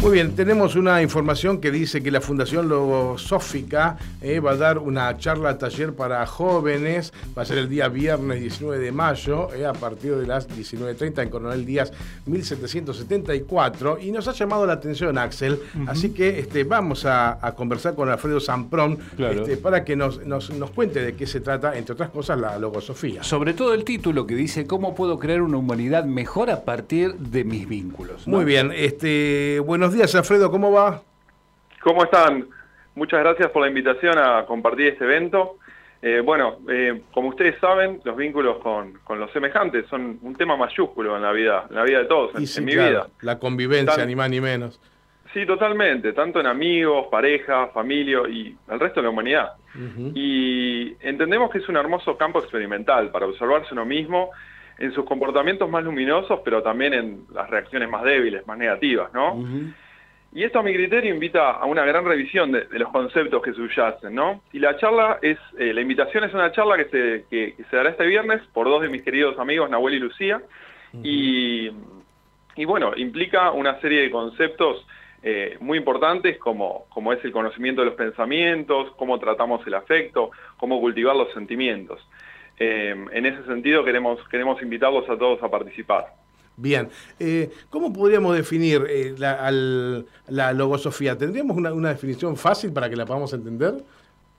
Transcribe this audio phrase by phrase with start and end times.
[0.00, 4.78] Muy bien, tenemos una información que dice que la Fundación Logosófica eh, va a dar
[4.78, 9.66] una charla taller para jóvenes, va a ser el día viernes 19 de mayo, eh,
[9.66, 11.92] a partir de las 19.30 en Coronel Díaz
[12.26, 15.58] 1774, y nos ha llamado la atención Axel,
[15.88, 21.02] así que este, vamos a, conversar con Alfredo Samprón este, para que nos, nos, cuente
[21.02, 23.24] de qué se trata, entre otras cosas, la logosofía.
[23.24, 27.42] Sobre todo el título que dice, ¿cómo puedo crear una humanidad mejor a partir de
[27.42, 28.28] mis vínculos?
[28.28, 31.00] Muy bien, este, buenos Buenos días, Alfredo, ¿cómo va?
[31.80, 32.46] ¿Cómo están?
[32.94, 35.56] Muchas gracias por la invitación a compartir este evento.
[36.02, 41.16] Eh, bueno, eh, como ustedes saben, los vínculos con, los semejantes son un tema mayúsculo
[41.16, 43.06] en la vida, en la vida de todos, en, mi vida.
[43.22, 44.78] La convivencia, ni más ni menos.
[45.32, 49.52] Sí, totalmente, tanto en amigos, pareja, familia y el resto de la humanidad.
[50.14, 54.32] Y entendemos que es un hermoso campo experimental para observarse uno mismo
[54.78, 59.44] en sus comportamientos más luminosos, pero también en las reacciones más débiles, más negativas, ¿no?
[60.32, 64.14] Y esto a mi criterio invita a una gran revisión de, los conceptos que subyacen,
[64.14, 64.42] ¿no?
[64.52, 67.90] Y la charla es, eh, la invitación es una charla que se, que, se dará
[67.90, 70.42] este viernes por dos de mis queridos amigos, Nahuel y Lucía,
[71.02, 71.70] y,
[72.56, 74.86] y, bueno, implica una serie de conceptos
[75.22, 80.30] eh, muy importantes como, como es el conocimiento de los pensamientos, cómo tratamos el afecto,
[80.56, 82.06] cómo cultivar los sentimientos.
[82.58, 86.06] Eh, en ese sentido queremos, queremos invitarlos a todos a participar.
[86.56, 86.88] Bien,
[87.20, 91.16] eh, ¿cómo podríamos definir eh, la, logosofía?
[91.16, 93.74] ¿Tendríamos una, definición fácil para que la podamos entender?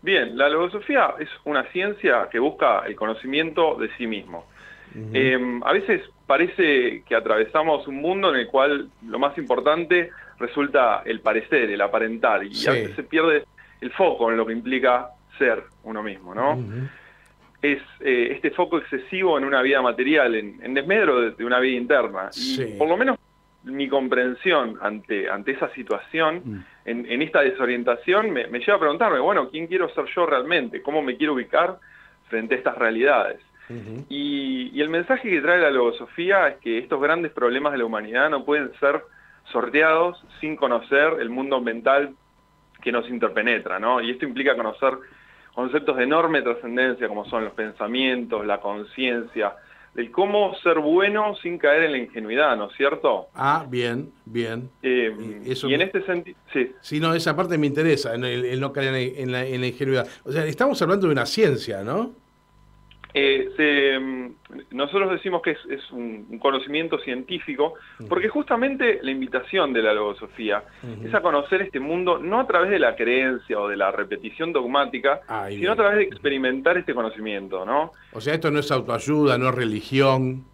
[0.00, 4.46] Bien, la logosofía es una ciencia que busca el conocimiento de sí mismo.
[5.64, 11.20] a veces parece que atravesamos un mundo en el cual lo más importante resulta el
[11.20, 13.44] parecer, el aparentar, y a veces se pierde
[13.80, 16.58] el foco en lo que implica ser uno mismo, ¿no?
[17.62, 22.30] Es eh, este foco excesivo en una vida material, en, desmedro de, una vida interna.
[22.34, 23.18] Y por lo menos
[23.64, 26.64] mi comprensión ante, ante esa situación, mm.
[26.84, 30.82] en, esta desorientación, me, lleva a preguntarme, bueno, ¿quién quiero ser yo realmente?
[30.82, 31.78] ¿Cómo me quiero ubicar
[32.28, 33.40] frente a estas realidades?
[34.08, 37.84] y, y, el mensaje que trae la logosofía es que estos grandes problemas de la
[37.84, 39.02] humanidad no pueden ser
[39.50, 42.14] sorteados sin conocer el mundo mental
[42.80, 44.00] que nos interpenetra, ¿no?
[44.00, 44.92] Y esto implica conocer
[45.56, 49.54] conceptos de enorme trascendencia como son los pensamientos, la conciencia,
[49.94, 53.28] del cómo ser bueno sin caer en la ingenuidad, ¿no es cierto?
[53.34, 54.68] Ah, bien, bien.
[54.82, 55.10] Eh,
[55.46, 56.72] y en este sentido, sí.
[56.82, 60.06] Sí, no, esa parte me interesa, en el, no caer en la, en la ingenuidad.
[60.24, 62.12] O sea, estamos hablando de una ciencia, ¿no?
[63.18, 67.72] Eh, mm, nosotros decimos que es, un, conocimiento científico,
[68.10, 70.62] porque justamente la invitación de la logosofía
[71.02, 74.52] es a conocer este mundo no a través de la creencia o de la repetición
[74.52, 77.92] dogmática, sino a través de experimentar este conocimiento, ¿no?
[78.12, 80.44] O sea, esto no es autoayuda, no es religión.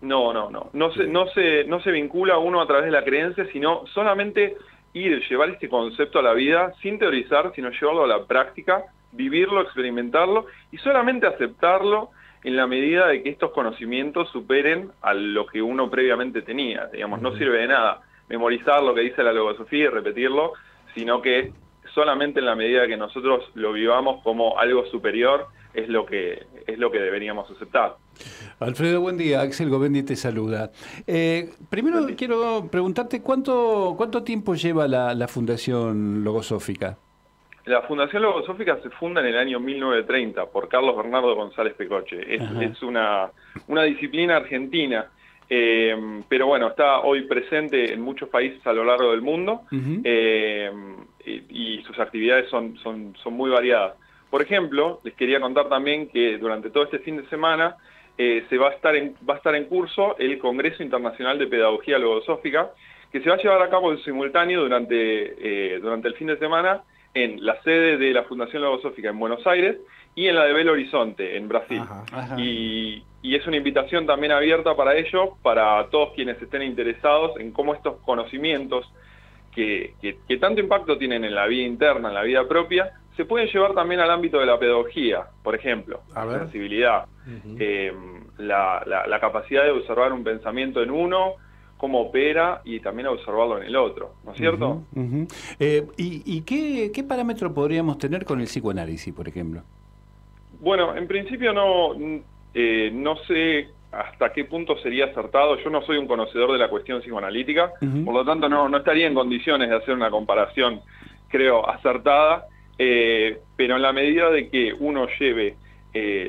[0.00, 0.70] No, no, no.
[0.72, 4.56] No se, no se, no se vincula uno a través de la creencia, sino solamente
[4.94, 9.62] ir, llevar este concepto a la vida sin teorizar, sino llevarlo a la práctica vivirlo,
[9.62, 12.10] experimentarlo y solamente aceptarlo
[12.44, 16.86] en la medida de que estos conocimientos superen a lo que uno previamente tenía.
[16.92, 20.52] Digamos, no sirve de nada memorizar lo que dice la logosofía y repetirlo,
[20.94, 21.52] sino que
[21.94, 26.78] solamente en la medida que nosotros lo vivamos como algo superior es lo que, es
[26.78, 27.96] lo que deberíamos aceptar.
[28.60, 29.42] Alfredo, buen día.
[29.42, 30.70] Axel Govendi te saluda.
[31.06, 36.96] Eh, primero quiero preguntarte cuánto, cuánto tiempo lleva la, la Fundación Logosófica.
[37.66, 42.36] La Fundación Logosófica se funda en el año 1930 por Carlos Bernardo González Pecoche.
[42.36, 43.28] Es, una,
[43.66, 45.10] una, disciplina argentina,
[45.50, 49.62] eh, pero bueno, está hoy presente en muchos países a lo largo del mundo
[50.04, 50.70] eh,
[51.24, 53.94] y, sus actividades son, son, son muy variadas.
[54.30, 57.78] Por ejemplo, les quería contar también que durante todo este fin de semana
[58.16, 61.48] eh, se va a, estar en, va a estar en curso el Congreso Internacional de
[61.48, 62.70] Pedagogía Logosófica,
[63.10, 66.84] que se va a llevar a cabo en simultáneo durante, durante el fin de semana
[67.16, 69.78] en la sede de la Fundación Logosófica en Buenos Aires
[70.14, 71.82] y en la de Belo Horizonte, en Brasil.
[72.36, 77.74] Y, es una invitación también abierta para ello, para todos quienes estén interesados en cómo
[77.74, 78.90] estos conocimientos
[79.52, 79.94] que,
[80.40, 84.00] tanto impacto tienen en la vida interna, en la vida propia, se pueden llevar también
[84.00, 87.06] al ámbito de la pedagogía, por ejemplo, la sensibilidad,
[87.58, 87.92] eh,
[88.38, 91.34] la capacidad de observar un pensamiento en uno,
[91.76, 94.82] cómo opera y también observarlo en el otro, ¿no es cierto?
[95.58, 99.62] Eh, ¿Y, qué, parámetro podríamos tener con el psicoanálisis, por ejemplo?
[100.60, 101.94] Bueno, en principio no,
[102.54, 105.58] eh, no sé hasta qué punto sería acertado.
[105.62, 107.72] Yo no soy un conocedor de la cuestión psicoanalítica,
[108.04, 110.80] por lo tanto no, no estaría en condiciones de hacer una comparación,
[111.28, 112.46] creo, acertada,
[112.78, 115.56] eh, pero en la medida de que uno lleve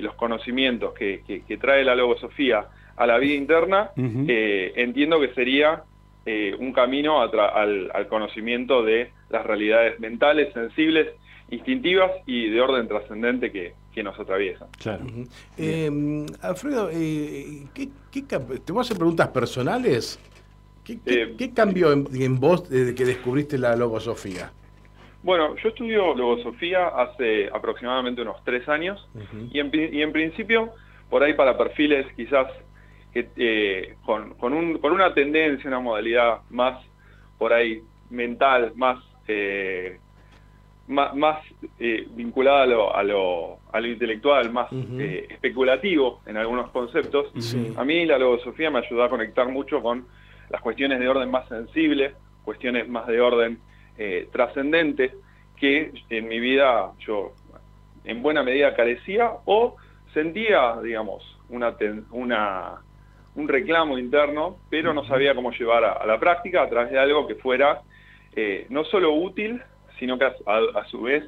[0.00, 2.66] los conocimientos que, trae la logosofía
[2.96, 5.84] a la vida interna, eh, entiendo que sería
[6.58, 11.08] un camino al, conocimiento de las realidades mentales, sensibles,
[11.50, 14.68] instintivas y de orden trascendente que, nos atraviesan.
[14.78, 15.06] Claro.
[16.42, 17.88] Alfredo, ¿qué,
[18.22, 20.18] te voy a hacer preguntas personales.
[20.86, 24.52] ¿Qué, cambió en, vos desde que descubriste la logosofía?
[25.22, 29.08] Bueno, yo estudio logosofía hace aproximadamente unos tres años
[29.50, 30.70] y, en, principio,
[31.10, 32.46] por ahí para perfiles quizás
[33.36, 36.84] eh, con, una tendencia, una modalidad más
[37.38, 38.98] por ahí mental, más,
[39.28, 39.98] eh,
[40.88, 41.40] más,
[41.78, 42.62] eh, vinculada
[42.94, 47.32] a lo, intelectual, más especulativo en algunos conceptos,
[47.76, 50.06] a mí la logosofía me ayudó a conectar mucho con
[50.50, 52.14] las cuestiones de orden más sensible,
[52.44, 53.58] cuestiones más de orden
[53.98, 55.12] eh, trascendente,
[55.56, 57.32] que en mi vida yo
[58.04, 59.76] en buena medida carecía o
[60.12, 61.74] sentía, digamos, una,
[62.10, 62.82] una,
[63.36, 67.26] un reclamo interno, pero no sabía cómo llevar a, la práctica a través de algo
[67.26, 67.82] que fuera
[68.34, 69.62] eh, no solo útil,
[69.98, 71.24] sino que a, su vez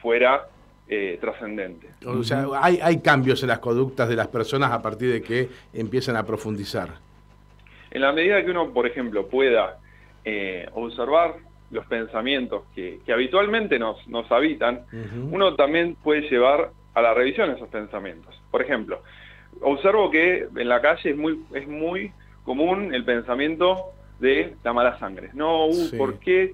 [0.00, 0.46] fuera
[0.88, 1.88] eh, trascendente.
[2.04, 5.48] O sea, hay, hay cambios en las conductas de las personas a partir de que
[5.72, 6.88] empiezan a profundizar.
[7.90, 9.78] En la medida que uno, por ejemplo, pueda
[10.24, 11.36] eh, observar
[11.70, 14.84] los pensamientos que, habitualmente nos, nos habitan,
[15.30, 18.34] uno también puede llevar a la revisión esos pensamientos.
[18.50, 19.02] Por ejemplo,
[19.60, 22.12] observo que en la calle es muy, es muy
[22.44, 25.30] común el pensamiento de la mala sangre.
[25.34, 26.52] No, uh, ¿por, qué,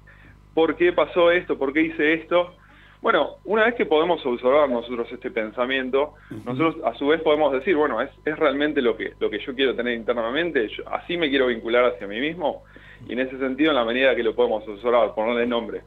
[0.53, 1.57] ¿por qué pasó esto?
[1.57, 2.53] ¿Por qué hice esto?
[3.01, 6.15] Bueno, una vez que podemos observar nosotros este pensamiento,
[6.45, 9.53] nosotros a su vez podemos decir, bueno, ¿es, es realmente lo que, lo que yo
[9.53, 10.67] quiero tener internamente?
[10.87, 12.63] ¿Así me quiero vincular hacia mí mismo?
[13.07, 15.81] Y en ese sentido, en la medida que lo podemos observar, ponerle nombre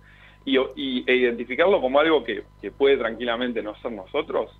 [0.45, 2.45] y, e identificarlo como algo que,
[2.77, 4.51] puede tranquilamente no ser nosotros,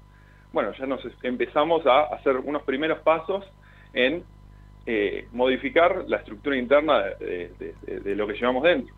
[0.53, 3.45] bueno, ya nos empezamos a hacer unos primeros pasos
[3.93, 4.23] en
[4.87, 8.95] eh, modificar la estructura interna de lo que llevamos dentro.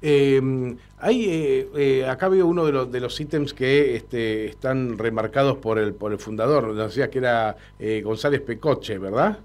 [0.00, 4.98] Em, hay, eh, eh, acá veo uno de los, de los ítems que este, están
[4.98, 9.38] remarcados por el, por el fundador, decía que era eh, González Pecoche, ¿verdad?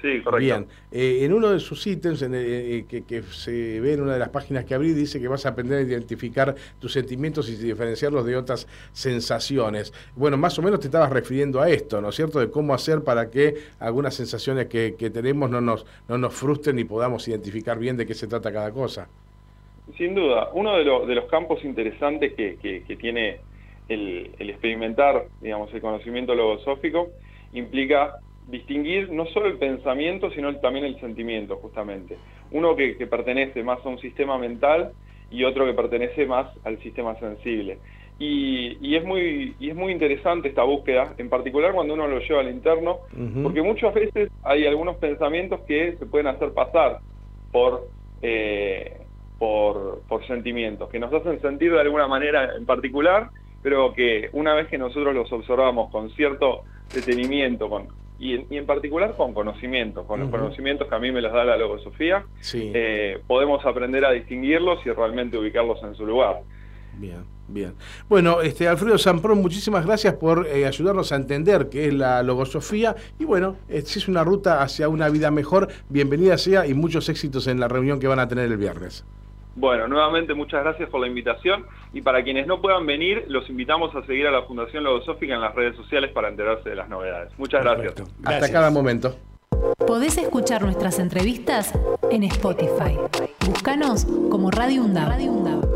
[0.00, 0.38] Sí, correcto.
[0.38, 4.20] Bien, eh, en uno de sus ítems en eh, que, se ve en una de
[4.20, 8.24] las páginas que abrí, dice que vas a aprender a identificar tus sentimientos y diferenciarlos
[8.24, 9.92] de otras sensaciones.
[10.14, 12.38] Bueno, más o menos te estabas refiriendo a esto, ¿no es cierto?
[12.38, 16.84] De cómo hacer para que algunas sensaciones que, tenemos no nos, no nos frustren y
[16.84, 19.08] podamos identificar bien de qué se trata cada cosa.
[19.96, 22.56] Sin duda, uno de, de los campos interesantes que,
[22.86, 23.40] que tiene
[23.88, 27.08] el, el experimentar, digamos, el conocimiento logosófico
[27.52, 32.16] implica distinguir no solo el pensamiento, sino también el sentimiento, justamente.
[32.50, 34.92] Uno que, pertenece más a un sistema mental
[35.30, 37.78] y otro que pertenece más al sistema sensible.
[38.18, 42.40] Y, es muy, y es muy interesante esta búsqueda, en particular cuando uno lo lleva
[42.40, 42.98] al interno,
[43.44, 46.98] porque muchas veces hay algunos pensamientos que se pueden hacer pasar
[47.52, 47.86] por,
[48.22, 49.02] eh,
[49.38, 53.28] por, por sentimientos, que nos hacen sentir de alguna manera en particular,
[53.62, 56.62] pero que una vez que nosotros los observamos con cierto
[56.92, 57.86] detenimiento, con,
[58.18, 61.56] y en, particular con conocimientos, con los conocimientos que a mí me los da la
[61.56, 66.42] logosofía, eh, podemos aprender a distinguirlos y realmente ubicarlos en su lugar.
[66.98, 67.74] Bien, bien.
[68.08, 72.96] Bueno, este Alfredo Samprón, muchísimas gracias por eh, ayudarnos a entender qué es la logosofía
[73.20, 77.08] y bueno, eh, si es una ruta hacia una vida mejor, bienvenida sea y muchos
[77.08, 79.04] éxitos en la reunión que van a tener el viernes.
[79.58, 83.92] Bueno, nuevamente muchas gracias por la invitación y para quienes no puedan venir, los invitamos
[83.96, 87.36] a seguir a la Fundación Logosófica en las redes sociales para enterarse de las novedades.
[87.38, 87.94] Muchas gracias.
[88.24, 89.16] Hasta cada momento.
[89.84, 91.72] Podés escuchar nuestras entrevistas
[92.10, 92.96] en Spotify.
[93.46, 95.67] Búscanos como Radio UNDAV.